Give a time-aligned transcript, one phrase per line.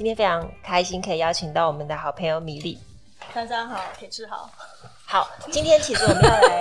[0.00, 2.78] 今天非常开心，可以邀请到我们的好朋友米粒。
[3.34, 4.50] 珊珊好，铁志好。
[5.04, 6.58] 好，今天其实我们要来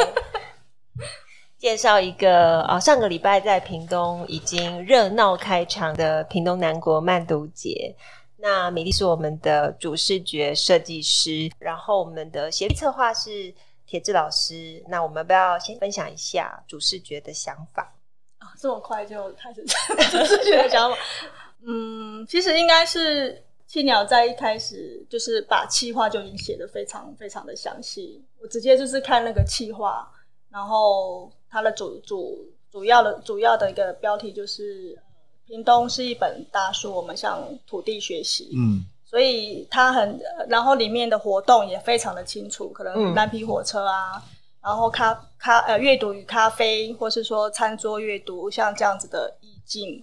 [1.57, 7.95] 介绍一个哦，上个礼拜在屏东已经热闹开场的屏东南国慢读节。
[8.35, 13.55] 那米粒是我们的主视觉设计师，然后我们的协力策划是
[13.87, 14.83] 铁志老师。
[14.89, 17.93] 那我们要不要先分享一下主视觉的想法？
[18.39, 19.65] 啊，这么快就开始
[20.11, 20.97] 主视觉的想法？
[21.65, 28.23] 嗯，其实应该是青鸟在一开始就是把企划就已经写的非常非常的详细。
[28.41, 30.09] 我直接就是看那个企划，
[30.49, 34.97] 然后它的主主主要的主要的一个标题就是
[35.45, 38.49] “屏东是一本大书，我们向土地学习”。
[38.57, 44.21] 嗯，所以它很，然后里面的活动也非常的清楚，可能蓝皮火车啊，嗯、
[44.63, 50.01] 然后咖咖呃阅读与咖啡，或是说餐桌阅读，像这样子的意境。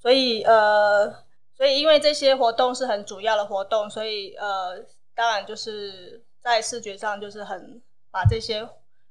[0.00, 1.10] 所以呃，
[1.54, 4.82] 所以因为这些活动是很主要的活动，所以呃，
[5.14, 8.66] 当然就是在视觉上就是很把这些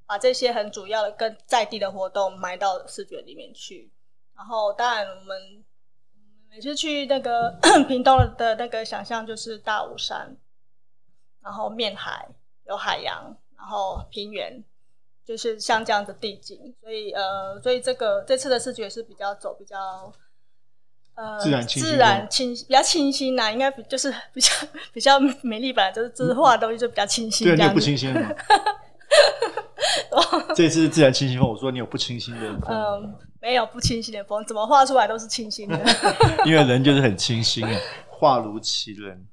[0.07, 3.91] 把这些很主要的跟在地的活动埋到视觉里面去。
[4.35, 5.63] 然后当然我们
[6.49, 7.51] 每次去那个
[7.87, 10.35] 屏东的那个想象就是大武山，
[11.43, 12.27] 然后面海
[12.65, 14.63] 有海洋，然后平原，
[15.23, 16.75] 就是像这样的地景。
[16.81, 20.11] 所以呃，所以这个这次的视觉是比较走比较。
[21.19, 24.51] 呃，自然清新，自然清比较清新呐、啊，应该就是 比较
[24.93, 27.45] 比较美丽吧，就是就是画的东西就比较清新。
[27.45, 28.29] 对，你有不清新的吗？
[30.55, 32.69] 这次自然清新风，我说你有不清新的风。
[32.69, 35.77] 嗯，没有不清新的风，怎么画出来都是清新的。
[36.45, 37.71] 因为人就是很清新啊，
[38.07, 39.25] 画如其人。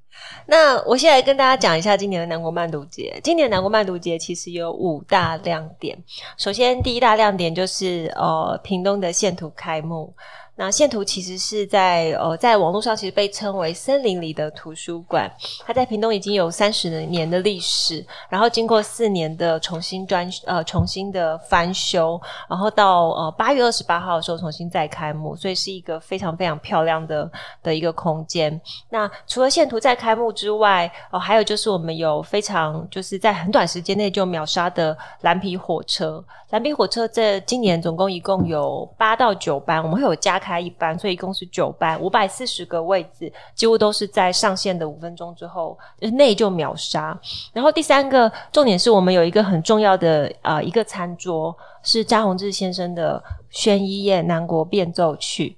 [0.47, 3.19] 那我现在跟大家讲一下今年的南国漫读节。
[3.23, 5.97] 今年的南国漫读节其实有五大亮点。
[6.37, 10.13] 首先，第一大亮点就是呃，屏东的线图开幕。
[10.59, 15.31] 那线图其实是在呃，在网络上其实被称为森林里的图书馆，
[15.63, 22.19] 它在屏东已经有三十年的历史，然后经过四年的重新专呃重新的翻修，
[22.49, 27.31] 然后到呃八月二十八号的时候重新再开幕，所以是一个非常非常漂亮的
[27.61, 28.59] 的一个空间。
[28.89, 36.23] 那除了线图再开幕之外，哦、还有就是我们有非常就是在很短时间内就秒杀的蓝皮火车。
[36.51, 45.77] 蓝皮火车这今年总共一共有八到九班，我们会有加开开一班，所以一共是九班，五百四十个位置，几乎都是在上线的五分钟之后
[46.13, 47.19] 内就秒杀。
[47.51, 51.53] 然后第三个重点是我们有一个很重要的呃一个餐桌，
[51.83, 55.57] 是詹宏志先生的宣一宴南国变奏曲。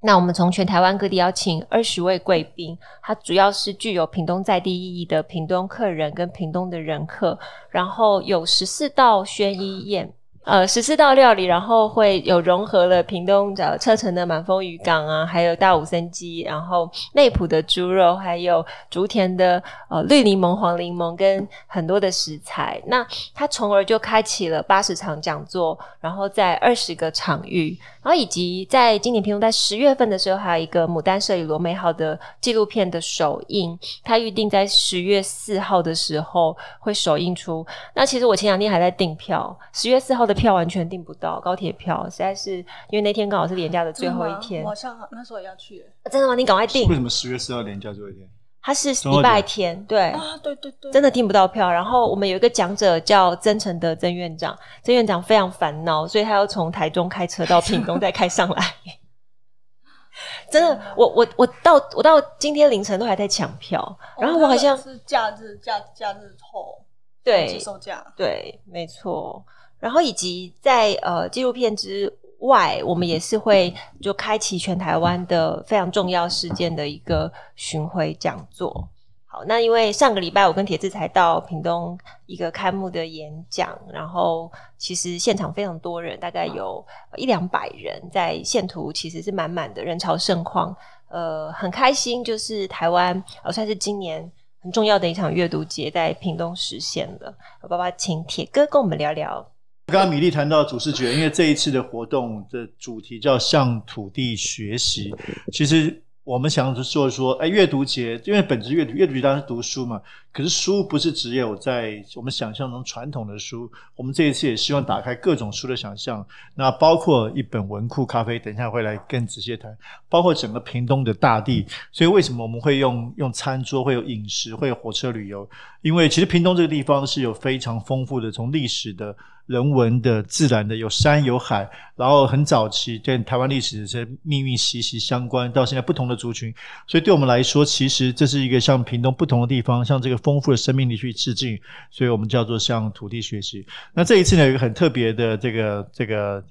[0.00, 7.38] 那我们从全台湾各地邀请二十位贵宾，他主要是具有屏东在地意义的屏东客人跟屏东的人客，
[7.70, 10.12] 然后有十四道宣一宴。
[10.44, 22.78] 呃，十四道料理，然后会有融合了屏东的车城的满丰渔港啊，还有大武森鸡，然后内埔的猪肉，还有竹田的呃绿柠檬、黄柠檬跟很多的食材。
[22.88, 37.66] 那它从而就开启了八十场讲座，然后在二十个场域，然后以及在今年屏东在十月份的时候，还有一个牡丹社与罗美好的纪录片的首映，它预定在十月四号的时候会首映出。
[37.94, 40.33] 那其实我前两天还在订票，十月四号的。
[40.34, 42.58] 票完全订不到，高铁票实在是
[42.90, 44.62] 因为那天刚好是连假的最后一天。
[44.62, 46.34] 我好像那时候也要去，啊，真的吗？
[46.34, 46.88] 你赶快订。
[46.88, 48.28] 为什么十月四号连假最后一天？
[48.66, 51.70] 它是礼拜天，对啊，对对对，真的订不到票。
[51.70, 58.64] 然后我们有一个讲者叫曾诚德曾院长，曾院长非常烦恼，所以他要从台中开车到屏东再开上来。
[60.50, 66.82] 真的，我我我到我到今天凌晨都还在抢票，然后我好像是假日假假日后
[67.22, 69.44] 对接受假，对，没错。
[69.84, 78.88] 然后以及在呃纪录片之外，我们也是会就开启全台湾的非常重要事件的一个巡回讲座。
[79.26, 86.82] 好，那因为上个礼拜我跟铁志才到屏东一个开幕的演讲，然后其实现场非常多人，大概有
[87.16, 90.74] 一两百人，在线图其实是满满的人潮盛况，
[91.10, 94.32] 呃，很开心，就是台湾呃算是今年
[94.62, 97.34] 很重要的一场阅读节在屏东实现了。
[97.60, 99.46] 我爸爸请铁哥跟我们聊聊。
[99.86, 105.14] 刚刚米粒谈到主视觉，因为这一次的活动的主题叫向土地学习。
[105.52, 110.00] 其实我们想说说，哎，阅读节，因为本质阅读，阅读节当然是读书嘛。
[110.32, 116.26] 可是书不是只有在我们想象中传统的书，我们这一次也希望打开各种书的想象。
[116.54, 119.76] 那包括一本文库咖啡，等一下会来更仔细谈。
[120.08, 125.46] 包括整个屏东的大地，所以为什么我们会用用餐桌，会有饮食，会有火车旅游？
[125.82, 129.14] 因为其实屏东这个地方是有非常丰富的，从历史的。
[129.46, 136.54] 人文的、自然的，有山有海，然后很早期跟台湾历史是密密息息相关，到现在不同的族群，
[136.86, 141.60] 所以对我们来说，其实这是一个向屏东不同的地方，向这个丰富的生命力去致敬，
[141.90, 143.66] 所以我们叫做向土地学习。
[143.92, 146.42] 那这一次呢，有一个很特别的这个这个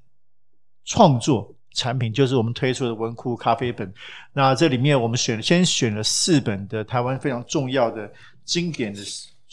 [0.86, 3.92] 创作产品，就是我们推出的文库咖啡本。
[4.34, 8.12] 那这里面我们选先选了四本的台湾非常重要的
[8.46, 9.02] 经典的。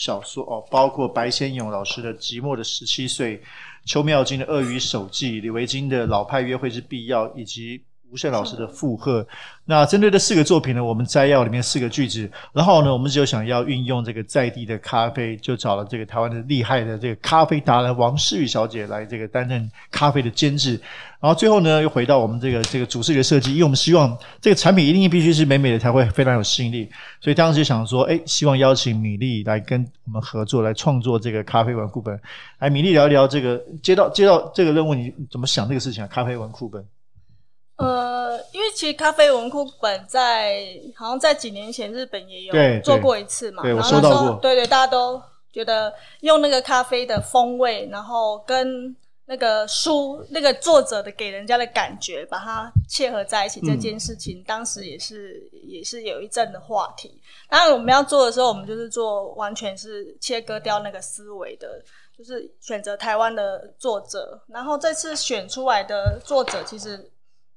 [0.00, 3.36] 小说哦，包括白先勇老师的《寂寞的十七岁》，
[3.84, 9.22] 邱妙金的《鳄鱼手记》，李维京的《老派约会之必要》，以及吴胜老师的《附和》。
[9.64, 20.72] 那针对这四个作品呢，我们摘要里面四个句子，然后呢，我们就想要运用这个在地的咖啡，就找了这个台湾的厉害的这个咖啡达人王诗雨小姐来这个担任咖啡的监制，
[21.20, 26.88] 然后最后呢，又回到我们这个这个主视觉设计，因为我们希望这个产品一定必须是美美的才会非常有吸引力，
[27.20, 32.20] 所以当时就想说，哎，希望邀请米粒来跟我们合作来创作这个咖啡文库本，
[32.58, 36.08] 来米粒聊一聊这个接到接到这个任务，你怎么想这个事情啊？
[36.08, 36.84] 咖啡文库本。
[37.80, 44.40] 呃，因为其实咖啡文库本在好像在几年前日本也有做过一次嘛，然后那时候我收到过。
[44.42, 45.90] 对对，大家都觉得
[46.20, 48.94] 用那个咖啡的风味，然后跟
[49.24, 57.18] 那个书那个作者的给人家的感觉，把它切合在一起，这件事情、嗯、当时也是也是有一阵的话题。
[57.48, 61.82] 当然我们要做的时候，我们就是做完全是切割掉那个思维的，
[62.18, 67.10] 就是选择台湾的作者，然后这次选出来的作者其实。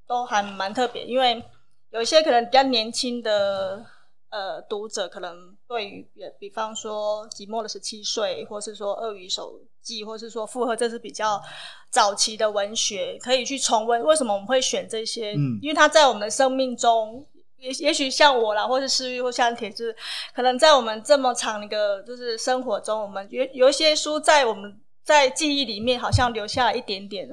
[0.08, 1.44] 都还蛮特别，因为
[1.92, 3.86] 有一些可能比较年轻的
[4.30, 6.08] 呃读者，可能对于
[6.40, 11.42] 比方说《寂寞的十七岁》，或是说《鳄鱼手记》，或是说《负荷》，这是比较
[11.90, 14.04] 早期的文学，可以去重温。
[14.04, 15.34] 为什么我们会选这些？
[15.34, 17.26] 嗯，因为它在我们的生命中，
[17.58, 19.96] 也也许像我啦，或是诗玉，或像铁志，
[20.34, 27.30] 可能在我们这么长一个就是生活中，我们有有一些书在我们在记忆里面，好像留下了一点点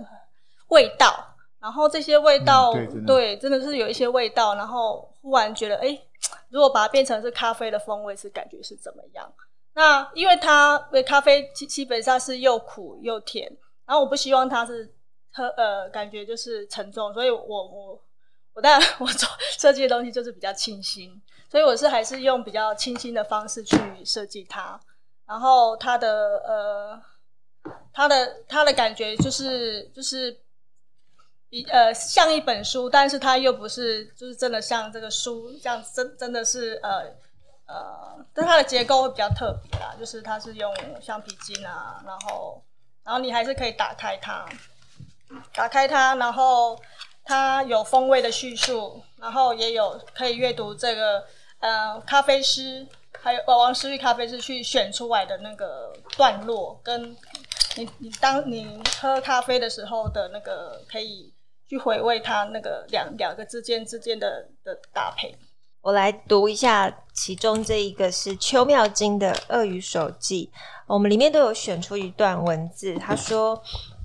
[0.68, 1.29] 味道。
[1.60, 4.54] 然后这些味道，嗯、对，真对，真的是有一些味道。
[4.54, 6.00] 然后忽然觉得，哎，
[6.48, 9.30] 如果把它变成是咖啡的风味，是感觉是怎么样？
[9.74, 13.46] 那因为它的咖啡基基本上是又苦又甜，
[13.84, 14.90] 然后我不希望它是
[15.32, 18.02] 喝呃，感觉就是沉重，所以我我
[18.54, 19.28] 我当然 我做
[19.58, 21.10] 设计的东西就是比较清新，
[21.50, 24.80] 所以我是还是用比较清新的方式去设计它。
[25.26, 27.02] 然后它的呃，
[27.92, 30.40] 它的它的感觉就是就是。
[31.50, 37.02] 比呃像一本书，但是它又不是，就是真的像这个书这样，真真的是呃
[37.66, 42.62] 呃，但它的结构会比较特别啦，就是它是用橡皮筋啊，然后
[43.02, 44.48] 然后你还是可以打开它，
[45.52, 46.80] 打开它，然后
[47.24, 51.24] 它有风味的叙述，然后也有可以阅读这个
[51.58, 52.86] 呃咖啡师
[53.20, 57.10] 还有王思玉咖啡师去选出来的那个段落，跟
[57.74, 61.34] 你你当你喝咖啡的时候的那个可以。
[61.70, 65.32] 去回味它那个两两个之间之间的的搭配。
[65.82, 70.50] 我来读一下，其中这一个是邱妙金的《鳄鱼手记》，
[70.88, 72.98] 我们里面都有选出一段文字。
[72.98, 73.62] 他说：“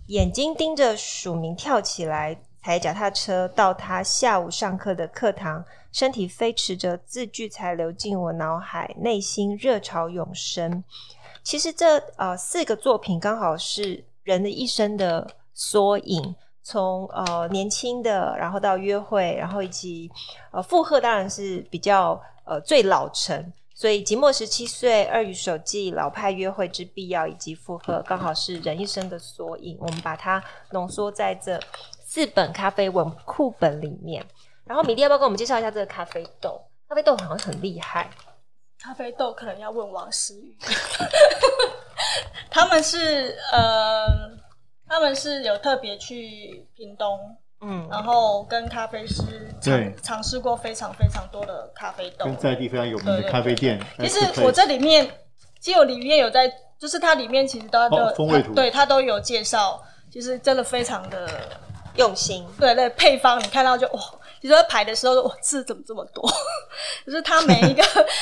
[0.09, 10.83] 眼睛盯着署名跳起来，踩脚踏车到他下午上课的课堂，身体飞驰着，字句才流进我脑海，内心热潮涌生。”
[11.41, 16.35] 其实这呃四个作品刚好是人的一生的缩影。
[16.67, 20.11] 从呃年轻的，然后到约会，然后以及
[20.49, 29.77] 呃负荷，当然是比较呃最老成，所以即墨十七岁、鳄鱼手记、老派约会之必要以及负荷，刚好是人一生的缩影。
[29.79, 31.59] 我们把它浓缩在这
[32.03, 34.25] 四本咖啡文库本里面。
[34.63, 36.59] 然后米粒要不要跟我们介绍一下这个咖啡豆？
[36.89, 38.09] 咖啡豆好像很厉害。
[38.79, 40.57] 咖啡豆可能要问王诗雨，
[42.49, 44.43] 他们是呃。
[44.87, 47.19] 他们是有特别去屏东，
[47.61, 49.23] 嗯，然后跟咖啡师
[49.59, 53.79] 尝尝试过非常非常多的咖啡豆，跟在地非常有名的咖啡店。
[53.99, 55.09] 其实我这里面，
[55.59, 61.27] 其实我里面有在，就是它里面其实都有风味图，对它都有介绍，其实真的非常的
[61.95, 62.45] 用心。
[62.59, 63.99] 对对，配方你看到就哇，
[64.39, 66.23] 其实在排的时候，哇，字怎么这么多？
[67.03, 67.81] 就是它每一个，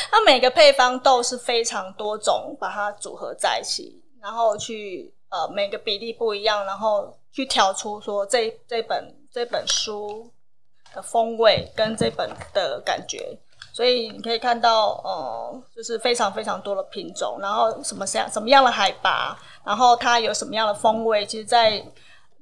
[0.09, 5.12] 它每个配方豆是非常多种，把它组合在一起，然后去。
[5.33, 10.31] 呃，每个比例不一样，然后去调出说这这本这本书
[10.93, 13.35] 的风味跟这本的感觉。
[13.73, 19.35] 所以你可以看到，呃，就是非常非常多的品种，然后什么像什么样的海拔，
[19.65, 21.25] 然后它有什么样的风味。
[21.25, 21.83] 其实，在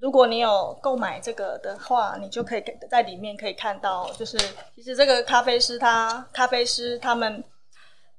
[0.01, 4.37] 如果你有购买这个的话，你就可以在里面可以看到，就是
[4.75, 7.41] 其实这个咖啡师他咖啡师他们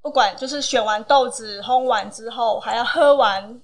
[0.01, 3.61] 不管就是选完豆子烘完之后，还要喝完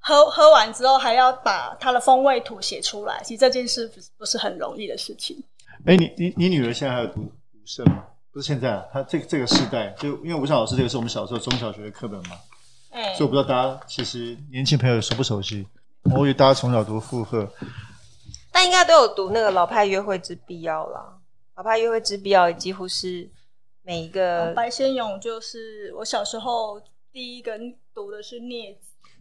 [0.00, 3.22] 喝喝完之后还要把它的风味图写出来。
[3.22, 5.42] 其实这件事不不是很容易的事情。
[5.86, 8.04] 哎，你你你女儿现在还有读读圣吗？
[8.32, 12.36] 不是现在，啊，她这个这个世代，就因为吴晓老师这个是我们小时候中小学的课本嘛，
[12.90, 15.66] 哎，所以我不知道大家其实年轻朋友熟不熟悉。
[16.14, 17.46] 我以为大家从小读附和，
[18.50, 21.18] 但应该都有读那个《老派约会之必要》啦，
[21.56, 23.28] 《老派约会之必要》也几乎是
[23.82, 24.54] 每一个。
[24.54, 26.80] 白先勇就是我小时候
[27.12, 27.52] 第一个
[27.94, 28.80] 读的是《镊子》，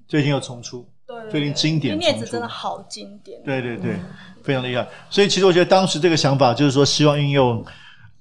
[0.09, 4.05] 最近又重出，对，对，对，最近经典重出，镊子真的好经典，对对对，嗯、
[4.43, 4.85] 非常厉害。
[5.09, 7.65] 所以其实我觉得当时这个想法就是说，希望运用。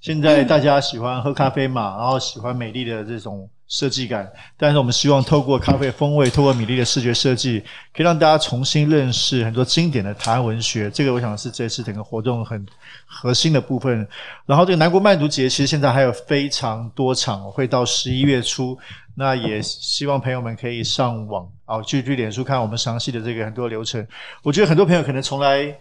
[0.01, 7.59] 现在大家喜欢喝咖啡嘛，然后喜欢美丽的这种设计感，但是我们希望透过咖啡的风味，透过米粒的视觉设计，
[7.93, 10.89] 可以让大家重新认识很多经典的台湾文学。
[10.89, 12.65] 这个我想是这次整个活动很
[13.07, 14.07] 核心的部分。
[14.47, 18.79] 然后这个南国漫读节其实现在还有非常多场，会到十一月初。
[19.19, 24.07] 那也希望朋友们可以上网啊，去去脸书看我们详细的这个很多流程。
[24.45, 25.77] 我觉得很多朋友可能从来。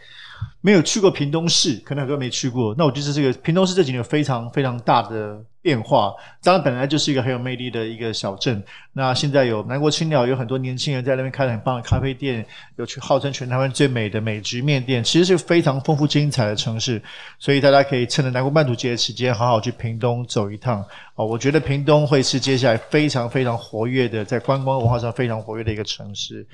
[0.61, 2.75] 没有去过屏东市，可能很多没去过。
[2.77, 6.13] 那我觉得这个屏东市这几年有非常非常大的变化。
[6.43, 8.61] 当然，本来就是一个很有魅力的一个小镇。
[8.91, 17.01] 那现在有南国青鸟，有很多年轻人在那边开了很棒的咖啡店，有去号称全台湾最美的美菊面店，其实是非常丰富精彩的城市。
[17.39, 20.83] 所以大家可以趁着南国漫读节的时间，好好去屏东走一趟。
[21.15, 26.45] 哦，我觉得屏东会是接下来非常非常活跃的，在观光文化上非常活跃的一个城市。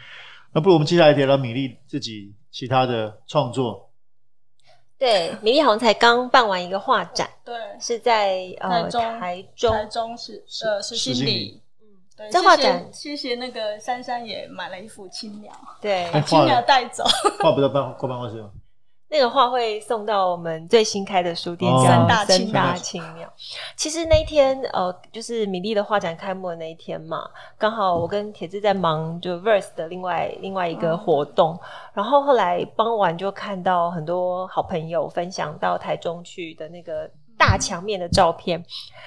[0.51, 3.89] 那不如我们接下来聊聊米粒自己其他的创作。
[4.97, 12.87] 对，米丽好像才刚办完一个画展，对，是在呃台中，台中，台中市呃是心里，嗯，对，这画展。
[12.93, 17.03] 谢谢那个珊珊也买了一幅青鸟，对，把青鸟带走，
[17.41, 18.51] 画不到办过办公室吗？
[19.13, 23.31] 那个画会送到我们最新开的书店，哦、三大三大青鸟。
[23.77, 31.59] 其实那一天，呃，就是米粒的画展开幕的那一天嘛，刚好我跟铁志在忙就 Verse 的另外另外一个活动，嗯、
[31.93, 38.65] 然后后来傍晚就看到很多好朋友分享到台中去的那个大墙面的照片，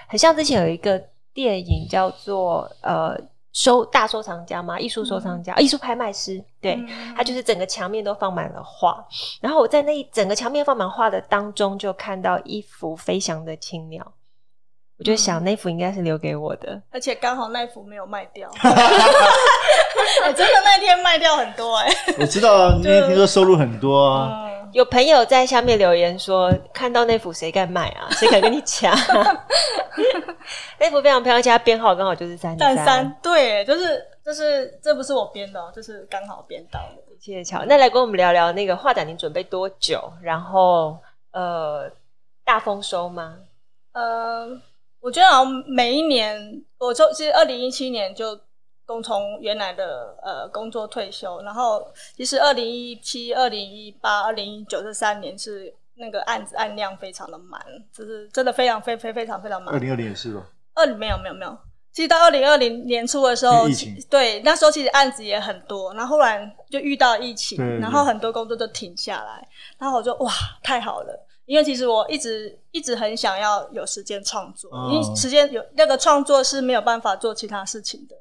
[0.09, 1.03] 很像之前有一个
[1.35, 3.19] 电影叫做呃。
[3.57, 4.79] 收大收藏家吗？
[4.79, 9.03] 艺术收藏家，艺术、嗯、拍卖师，对，嗯、他就是整个墙面都放满了画。
[9.41, 14.13] 然后我在那一整个墙面放满画的当中，就看到一幅飞翔的青鸟。
[14.99, 18.51] 我就想，那幅应该是留给我的，而且刚好那幅没有卖掉。
[18.61, 22.15] 欸、真的那天卖掉很多哎、欸！
[22.21, 24.46] 我知道啊，那天听说收入很多啊。
[24.67, 28.09] 嗯有朋友在下面留言说：“看到那幅谁敢买啊？
[28.13, 28.95] 谁敢跟你抢？
[30.79, 33.19] 那幅非常漂亮，加编号刚好就是三三三。
[33.23, 37.03] 对，就是就是，这不是我编的，就是刚好编到的。
[37.21, 37.65] 谢谢乔。
[37.65, 40.13] 那来跟我们聊聊那个画展，你准备多久？
[40.21, 40.99] 然后
[41.33, 41.91] 呃，
[42.45, 43.37] 大丰收吗？
[43.93, 44.47] 呃，
[45.01, 48.39] 我觉得好像每一年，我就其实二零一七年就。
[48.87, 57.61] 工从原来的呃工作退休，然后其实二零一七、二零一八、二零一九这三年是那个案子案量非常的满，
[57.93, 59.75] 就是真的非常非非非常非常满。
[59.75, 60.47] 二零二零也是吧？
[60.75, 61.59] 二零没有没有没有，
[61.93, 63.67] 其实到二零二零年初的时候，
[64.09, 70.31] 对那时候其实案子也很多，然后忽然就遇到疫情，对对对，然后很多工作都停下来，然后我就哇
[70.63, 78.15] 太好了，因为其实我一直一直很想要有时间创作，哦、因为时间有那个创作是没有办法做其他事情的。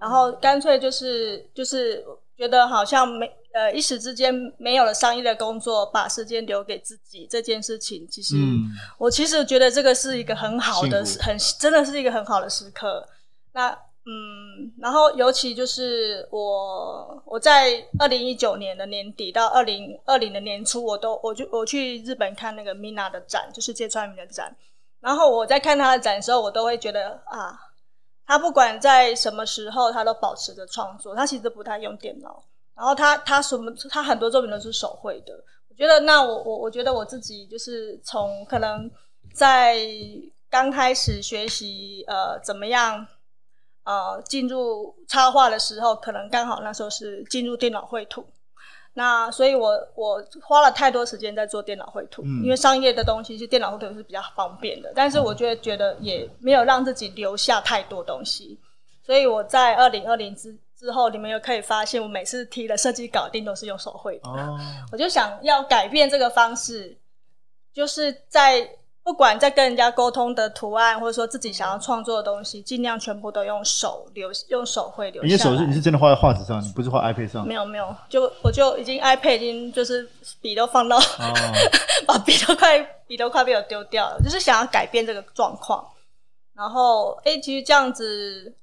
[0.00, 2.04] 然后干脆就是就是
[2.36, 13.04] 觉得好像没呃一时之间没有了商业的工作，把时间留给自己这件事情，其实、嗯、我其实觉得这个是一个很好的福很真的是一个很好的时刻。
[13.52, 13.70] 那
[14.06, 24.56] 嗯，然后尤其就是我我在二零一九年的年底到二零二零的年初，我都我就我去日本看那个 Mina 的展，就是芥川明的展。
[25.00, 27.58] 然后我在看他的展的时候，我都会觉得啊。
[28.28, 31.14] 他不管在什么时候，他都保持着创作。
[31.16, 32.44] 他其实不太用电脑，
[32.76, 35.32] 然后他他什么，他很多作品都是手绘的。
[35.70, 38.90] 我觉得，那我我我觉得我自己就是从可能
[39.32, 39.78] 在
[40.50, 43.06] 刚开始学习呃怎么样
[43.84, 48.26] 呃进入插画的时候，可能刚好那时候是进入电脑绘图。
[48.98, 54.90] 那所以我，我我花了太多时间在做电脑绘图，嗯、因为商业的东西是电脑绘图是比较方便的。
[54.92, 58.58] 但是，我觉得觉得也没有让自己留下太多东西。
[59.06, 64.28] 所以我在二零二零之之后，你们又可以发现，我每次提的设计稿定都是用手绘的。
[64.28, 64.58] 哦、
[64.90, 66.98] 我就想要改变这个方式，
[67.72, 68.68] 就是在。
[69.08, 75.26] 不管在跟人家沟通的图案，或者说自己想要创作的东西，尽量全部都用手留，用手绘留下。
[75.26, 77.48] 你的手是你是真的画在画纸上，你不是画 iPad 上？
[77.48, 80.06] 没有没有，就我就已经 iPad 已经就是
[80.42, 81.32] 笔都放到，哦、
[82.06, 85.82] 把笔都快笔都快被我丢掉了，就是想要改变这个状况。
[86.54, 88.54] 然后，哎、欸，其实这样子。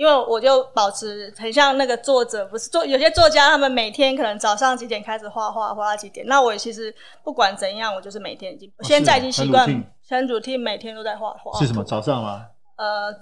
[0.00, 6.26] 因为我就保持很像那个作者，不是作有些作家，他们每天可能早上几点开始画画，画到几点。
[6.26, 9.66] 那我其实不管怎样，我就是每天已经，哦、现在已经习惯，
[10.08, 11.60] 很 routine 每天都在画画。
[11.60, 11.84] 是什么？
[11.84, 12.46] 早上吗？
[12.76, 13.12] 呃，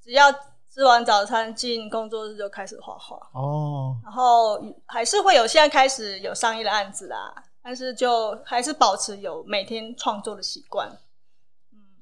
[0.00, 0.30] 只要
[0.72, 3.16] 吃完早餐进工作室就开始画画。
[3.32, 3.96] 哦。
[4.04, 10.88] 然后还是会有现在开始有商业的案子啦，但是就还是保持有每天创作的习惯。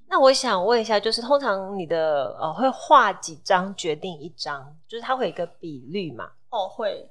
[0.09, 6.31] 那我想问一下，就是通常你的呃会画几张决定一张，就是它会有一个比率嘛？
[6.51, 7.11] 哦，会，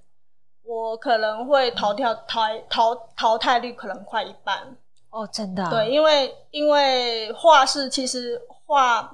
[0.63, 4.77] 我可能会淘汰淘淘淘汰率可能快一半。
[5.09, 5.69] 哦，真的啊？
[5.69, 9.11] 对，因为因为画是其实画，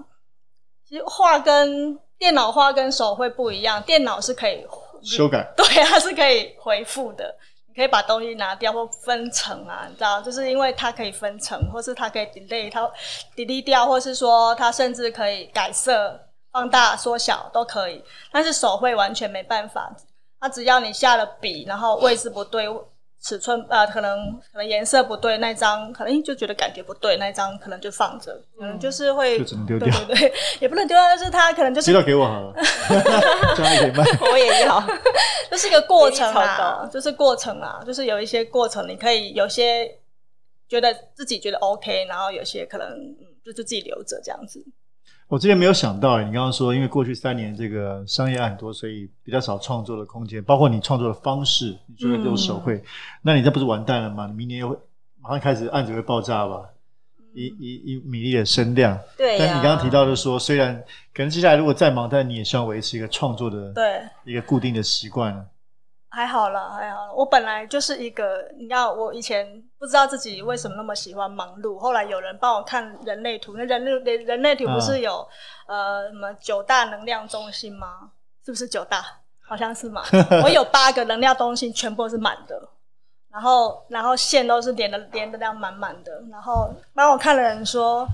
[0.88, 4.66] 其实画跟电脑画跟手绘不一样，电脑是可以
[5.04, 7.36] 修改，对，它是可以回复的。
[7.76, 12.90] 可以把东西拿掉或分层啊，你知道，就是因为它可以分层，或是它可以 delay，它
[13.36, 16.20] delete 掉，或是说它甚至可以改色、
[16.52, 18.04] 放大、缩小都可以。
[18.32, 19.96] 但是手绘完全没办法，
[20.40, 22.68] 它只要你下了笔，然后位置不对。
[23.22, 31.92] 尺寸呃，可能可能颜色不对，那张可能就觉得感觉不对，那张可能就放着，可能就是会就只能丢掉，对对对， 也不能丢掉，但是它可能就是。
[31.96, 32.54] 我好了，
[33.56, 34.04] 这样可以卖。
[34.32, 34.84] 我也要，
[35.52, 40.00] 就是一个过程啊，就是过程啊，就是有一些过程，你可以有些
[40.68, 44.66] 觉得自己觉得 OK，然后有些可能嗯，就就自己留着这样子。
[45.32, 52.84] 我之前没有想到，你刚刚说，因为过去三年这个商业案很多，所以比较少创作的空间，包括你创作的方式，你觉得都是手绘，嗯、
[53.22, 54.28] 那你这不是完蛋了吗？
[54.28, 54.78] 你明年又会
[55.22, 56.64] 马上开始案子会爆炸吧？
[57.34, 59.40] 一、一、一米粒的声量，对、啊。
[59.40, 60.76] 但你刚刚提到的说，虽然
[61.14, 65.48] 可能接下来如果再忙，但你也希望维持一个创作的对一个固定的习惯。
[66.14, 67.14] 还好了，还好了。
[67.14, 69.48] 我本来就是一个，你知道，我以前
[69.80, 71.80] 不知道自己为什么那么喜欢忙碌。
[71.80, 75.22] 后来有人帮我看人类图，那人类人类图不是有、
[75.66, 78.12] 啊、呃什么九大能量中心吗？
[78.46, 79.02] 是不是九大？
[79.40, 80.04] 好像是嘛。
[80.44, 82.62] 我有八个能量中心，全部都是满的，
[83.32, 86.22] 然后然后线都是连的连的这样满满的。
[86.30, 88.06] 然后帮我看的人说，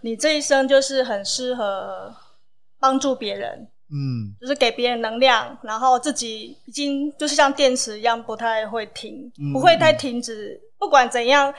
[0.00, 2.14] 你这一生就是很适合
[2.80, 3.68] 帮助别人。
[3.92, 10.58] 嗯，就是给别人能量，然后自己已经就是像电池一样，不太会停，嗯、不会太停止。
[10.78, 11.52] 不管怎样，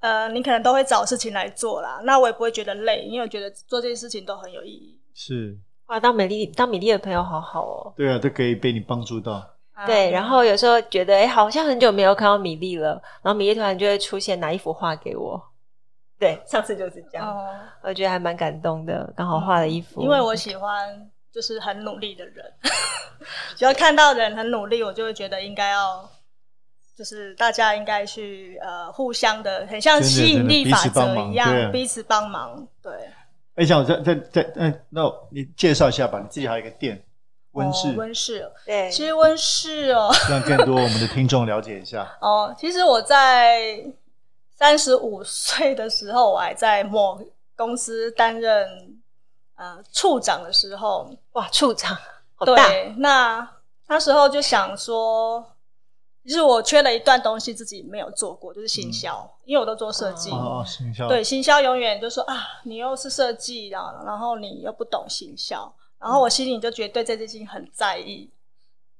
[0.00, 2.00] 呃，你可能都会找事情来做啦。
[2.04, 4.98] 那我也不会觉得累，因为我觉得做这些事情都很有意义。
[5.14, 7.92] 是哇，当美丽当米粒的朋友好好哦。
[7.96, 9.46] 对啊，都可以被你帮助到。
[9.86, 15.40] 对，然后有时候觉得哎，好像很久没有看到米粒了，然后米粒突然就会出现拿一幅画给我。
[16.18, 17.50] 对，上次就是这样，哦、
[17.82, 21.10] 我觉得还蛮感动的，刚好画了一幅，因为我喜欢。
[21.34, 22.52] 就是很努力的人，
[23.56, 26.08] 只要看到人很努力，我就会觉得应该要，
[26.96, 32.68] 就是大家应该去呃互相的，很像吸引力法则一样，彼此帮忙。
[32.80, 32.92] 对。
[33.56, 37.02] 哎，像我再再再，嗯，那你介绍一下吧，你自己还有一个店，
[37.52, 37.92] 温室。
[37.96, 42.16] 温室，对，其实温室哦，让更多我们的听众了解一下。
[42.20, 43.84] 哦，其实我在
[44.54, 47.20] 三十五岁的时候，我还在某
[47.56, 49.00] 公司担任。
[49.56, 51.96] 呃，处长的时候，哇，处长，
[52.34, 52.54] 好大。
[52.54, 53.48] 对，那
[53.86, 55.44] 那时候就想说，
[56.24, 60.30] 其实我缺了一段东西，自己没有做过，就是行销，嗯、因为我都做设计。
[60.30, 61.06] 哦，行销。
[61.06, 68.28] 对，行销永远就说啊，你又是设计，的然后你又不懂行销，然后我心里就觉得对这件事情很在意。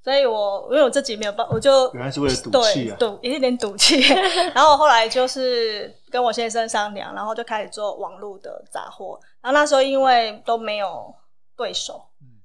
[0.05, 3.99] 所以我因为我自己没有办，我就原来是为了赌气啊，赌，有点赌气。
[4.53, 9.19] 然后我后来就是跟我先生商量，然后就开始做网络的杂货。
[9.41, 11.11] 然后那时候因为都没有
[11.57, 11.99] 对手，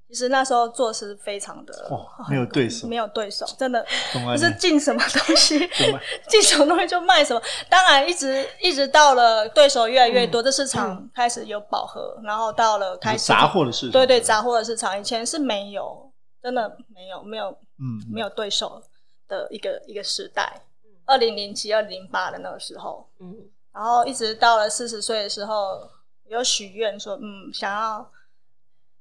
[0.09, 5.59] 其实那时候做是非常的哦，没有对手，没有对手，真的就是进什么东西，
[6.27, 7.39] 进什么东西就卖什么。
[7.69, 16.10] 当然，一直一直到了对手越来越多，这市场开始有饱和，然后到了开始杂货的市场，对对，杂货的市场以前是没有。
[16.41, 17.49] 真的没有没有，
[17.79, 18.81] 嗯，没有对手
[19.27, 20.61] 的一个一个时代。
[21.05, 25.89] 二零零七、二零零八的那个时候，嗯，然后一直到了四十岁的时候，
[26.25, 28.11] 有许愿说，嗯，想要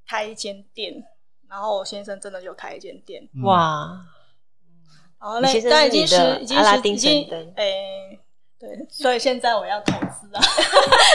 [0.07, 1.05] 开一间店。
[1.49, 4.07] 然后我先生真的就开一间店，哇！
[5.19, 8.21] 然后那但已经是已经是已经诶。
[8.61, 10.39] 对，所以现在我要投资啊，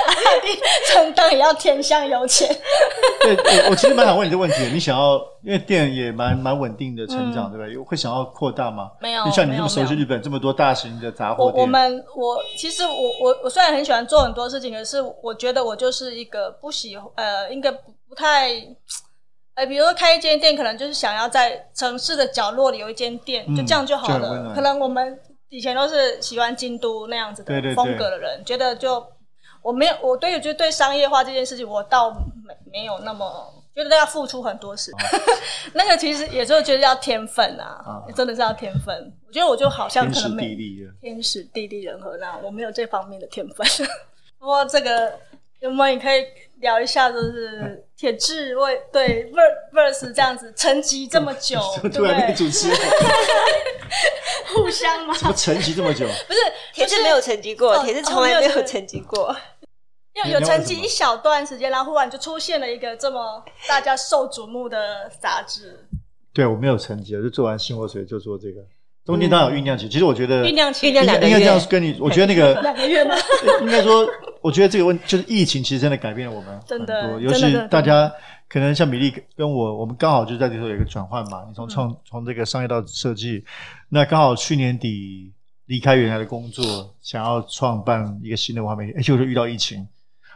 [0.07, 0.57] 阿拉丁
[0.91, 2.49] 充当也要天上有钱。
[3.21, 7.77] 对，我我其实蛮想问你这个问题，你想要，因为店也蛮蛮稳定的成长，嗯、对不对？
[7.77, 8.89] 会想要扩大吗？
[8.99, 18.49] 没有，就像你这么熟悉日本这么多大型的杂货店，我我们我其实我我我虽然很喜欢做很多事情，可是我觉得我就是一个不喜呃，应该不不太，
[19.53, 24.51] 哎，比如说开一间店，可能就是想要在城市的角落里有一间店，嗯、就这样就好了。
[24.55, 29.05] 可能我们以前都是喜欢京都那样子的风格的人，对对对，觉得就。
[29.61, 35.19] 我没有，我对我觉得对商业化这件事情，我倒没没有那么觉得要付出很多时间。
[35.19, 35.23] 哦、
[35.73, 39.11] 那个其实也就觉得要天分啊，哦、真的是要天分。
[39.25, 43.65] 我觉得我就好像可能没天时地利，天时地利人和那，我没有这方面的天分。
[44.37, 45.19] 不过这个
[45.59, 46.23] 有没有你可以
[46.59, 49.31] 聊一下，就是 铁志为对
[49.73, 52.33] Verse 这样子沉寂这么久， 对不对？
[52.35, 52.77] 主持人
[54.53, 55.15] 互相吗？
[55.17, 56.05] 怎么沉寂这么久？
[56.27, 56.39] 不是
[56.73, 59.35] 铁志没有沉寂过，铁志从来没有沉寂过。
[60.13, 65.85] 有有沉寂一小段时间，然后忽然就出现了一个这么大家受瞩目的杂志。
[66.33, 68.61] 对，我没有沉寂，就做完新活水就做这个，
[69.05, 69.87] 中间当然有酝酿期。
[69.87, 73.15] 其实我觉得酝酿期酝酿两个月，应该这样跟你， 我觉得那个两个月吗？
[73.61, 74.07] 应该说，
[74.41, 78.11] 我觉得这个问就是疫情，其实真的改变了我们 很多，尤其大家
[78.49, 81.43] 可能像米粒跟我，我们刚好就在这时候有一个转换嘛。
[81.47, 83.43] 你从创从这个商业到设计，
[83.89, 85.31] 那刚好去年底
[85.67, 89.87] 离开原来的工作，想要创办一个新的文化媒体，而且我就遇到疫情。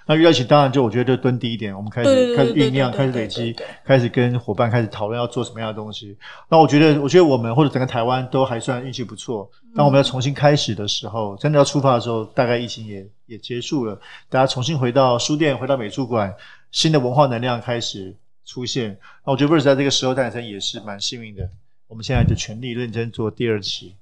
[0.10, 6.17] 那遇到一起，当然就我觉得就蹲低一点，我们开始开始酝酿，开始累积，开始跟伙伴开始讨论要做什么样的东西。
[6.50, 9.48] 那我觉得，我觉得我们或者整个台湾都还算运气不错。
[9.76, 13.93] 当我们要重新开始的时候，真的要出发的时候，大概疫情也也结束了，
[14.30, 16.34] 大家重新回到书店，回到美术馆，
[16.72, 18.98] 新的文化能量开始出现。
[19.24, 21.48] 那我觉得 Verse 在这个时候诞生也是蛮幸运的。
[21.88, 23.93] 我们现在就全力认真做第二期。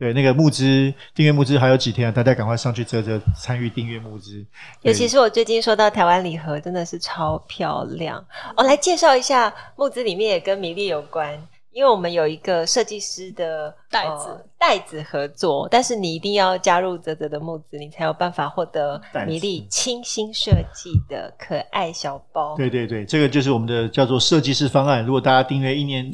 [0.00, 2.10] 对，那个募资订阅募资还有几天啊？
[2.10, 4.42] 大家赶快上去啧啧参与订阅募资。
[4.80, 8.16] 尤其是我最近收到台湾礼盒，真的是超漂亮。
[8.56, 11.38] 我、哦、来介绍一下募资里面也跟米粒有关，
[11.70, 22.56] 因为我们有一个设计师的袋子袋、呃、子合作，但是你一定要加入泽泽的募资，你才有办法获得米粒清新设计的可爱小包。
[22.56, 25.04] 对对对，这个就是我们的叫做设计师方案。
[25.04, 26.10] 如果大家订阅一年。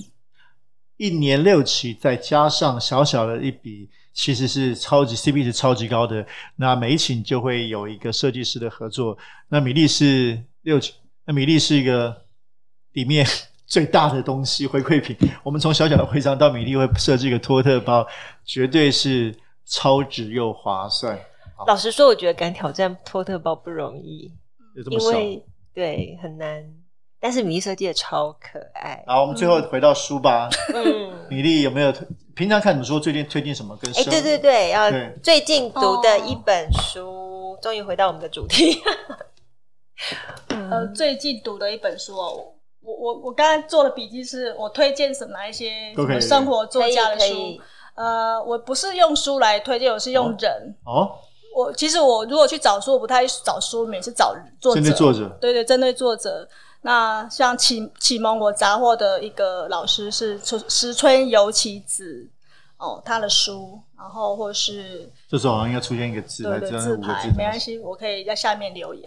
[0.96, 6.26] 一年六期，再加上小小的一笔，其实是超级 CP 值超级高的。
[6.56, 9.16] 那每一期就会有一个设计师的合作。
[9.48, 10.94] 那米粒是六期，
[11.26, 12.24] 那米粒是一个
[12.92, 13.26] 里面
[13.66, 15.16] 最大的东西回馈品。
[15.42, 18.06] 我们从小小的徽章到米粒会设计一个托特包，
[18.44, 19.34] 绝对是
[19.66, 21.18] 超值又划算。
[21.66, 24.32] 老实说，我觉得敢挑战托特包不容易，
[24.90, 25.42] 因为
[25.74, 26.64] 对很难。
[27.18, 29.02] 但是米粒设计的超可爱。
[29.06, 30.48] 好，我们最后回到书吧。
[30.74, 31.92] 嗯， 米粒有没有
[32.34, 33.00] 平常看什么书？
[33.00, 33.76] 最近推荐什么？
[33.76, 34.90] 跟哎，对对对，要
[35.22, 38.80] 最近读的一本书，终于回到我们的主题。
[40.48, 42.52] 呃，最近读的一本书哦，
[42.82, 47.58] 我我我刚才做的笔记是我推荐什么哪一些生活作家的书。
[47.94, 50.76] 呃，我不是用书来推荐，我是用人。
[50.84, 51.10] 哦。
[51.56, 54.80] 我其实我如果去找书，我不太找书名，是找作者。
[54.82, 55.38] 针对作者。
[55.40, 56.46] 对对，针对作者。
[56.82, 62.28] 那像启启蒙我杂货的一个老师是石春游其子
[62.76, 69.02] 哦，他的书，然后或是这时候好像应该出现一个字，对对，字牌没关系，我可以在下面留言。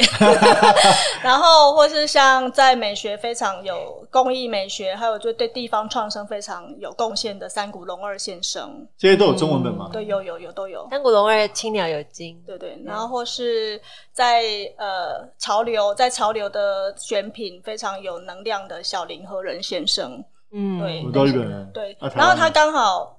[1.21, 9.89] 然后或是像在美学非常有工艺美学，还有就对地方创生非常有贡献的三谷龙二先生，这些都有中文本吗？
[9.89, 10.88] 嗯、对，有有有都有。
[10.89, 12.82] 三谷龙二青鸟有金，对对。
[12.84, 13.80] 然后或是
[14.12, 14.41] 在
[14.78, 21.95] 呃潮流，在潮流的选品非常有能量的小林和仁先生，嗯，对，我都日本人，对。
[22.15, 23.18] 然后他刚好。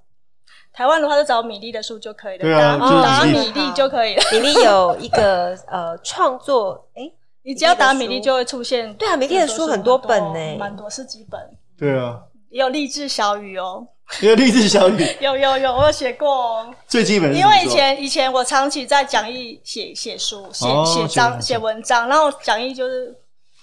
[0.72, 2.42] 台湾的话，就找米粒的书就可以了。
[2.42, 4.22] 对啊，打米粒就可以了。
[4.32, 7.10] 米粒有一个呃创作，哎，
[7.42, 8.92] 你只要打米粒就会出现。
[8.94, 11.40] 对啊，米粒的书很多本呢，蛮多是几本。
[11.76, 13.86] 对啊，也有励志小语哦，
[14.20, 16.74] 也有励志小语， 有有有，我有写过哦。
[16.86, 23.14] 最基本，因为以前以前我长期在讲义写写书、写写章、写文章，然后讲义就是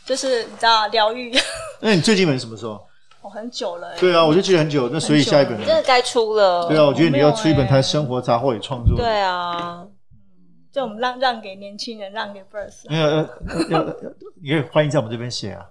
[0.05, 1.33] 就是你知道疗愈。
[1.79, 2.86] 那你最基本什么时候？
[3.29, 4.89] 很久了，对啊，我就记得很久。
[4.91, 6.67] 那所以下一本真的该出了。
[6.67, 8.97] 对啊，我觉得你要出一本谈生活杂货与创作。
[8.97, 9.85] 对啊，
[10.71, 12.89] 就我们让让给年轻人，让给 Verse。
[12.89, 13.17] 没有要
[13.69, 13.85] 要，
[14.41, 15.65] 你可以欢迎在我们这边写啊，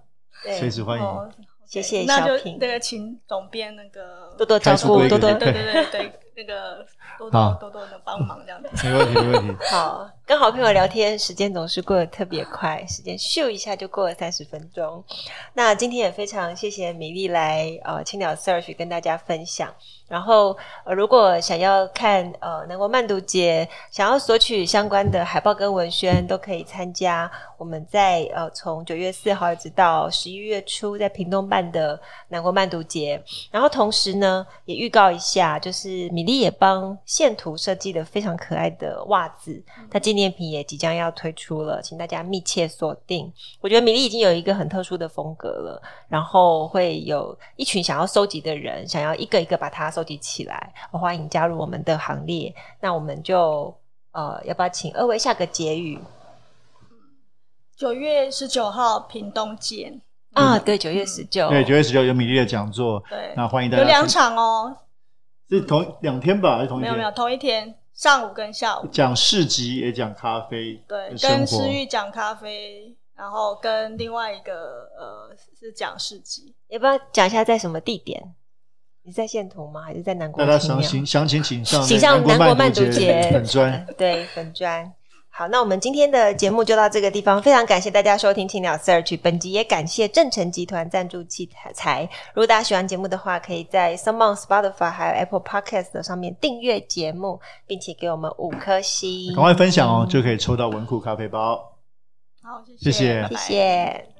[0.59, 1.07] 随时欢迎。
[1.66, 6.87] 谢谢那就那个请总编那个多多照顾，多多对对对 对，那个
[7.19, 8.69] 多多多多的帮忙这样子。
[8.87, 9.55] 没问题，没问题。
[9.71, 10.09] 好。
[10.27, 15.05] 跟好朋友聊天，时间总是过得特别快，时间咻一下就过了三十分钟。
[15.55, 19.73] 那今天也非常谢谢米粒来呃青鸟 Search 跟大家分享。
[20.09, 33.21] 然后呃，如果想要看呃南国漫读节，想要索取相关的海报跟文宣，都可以参加我们在呃从九月四号一直到十一月初在屏东办的南国漫读节。
[33.51, 39.61] 然后同时呢，也预告一下，就是米粒也帮线图设计的非常可爱的袜子，
[39.91, 43.33] 它纪念品也即将要推出了，请大家密切锁定。
[43.61, 49.87] 我觉得米粒已经有一个很特殊的风格了，然后会有一群想要收集的人，想要一个一个把它。
[49.96, 52.55] 收集起来，欢迎加入我们的行列。
[52.81, 53.74] 那我们就
[54.12, 55.98] 呃，要不要请二位下个结语？
[57.76, 60.00] 九月十九号屏东见
[60.33, 60.59] 啊！
[60.59, 63.83] 对，九月十九，对，九月十九有米粒的讲座，对，那欢迎大家。
[63.83, 64.76] 有两场哦，
[65.48, 66.57] 是同两天吧？
[66.57, 66.92] 还是同一天？
[66.92, 78.35] 没有没有，同一天，上午跟下午讲市集也讲咖啡，对，跟诗玉讲咖啡，然后跟另外一个呃是讲市集，要不要讲一下在什么地点？
[79.02, 79.80] 你在线图吗？
[79.82, 80.44] 还是在南国？
[80.44, 84.92] 大家详情详情请上请上南国慢读节粉专 对粉专。
[85.38, 89.20] 好，那我们今天的节目就到这个地方，非常感谢大家收听青鸟 Search。
[89.22, 92.09] 本集也感谢正成集团赞助器材。
[92.33, 99.35] 如果大家喜欢节目的话，可以在 s o m e o n Spotify 还有 Apple Podcast 上面订阅节目，并且给我们五颗星。
[99.35, 101.57] 赶快分享哦，嗯、就可以抽到文库咖啡包。
[102.42, 103.29] 好，谢谢，谢谢。
[103.29, 104.15] 谢谢。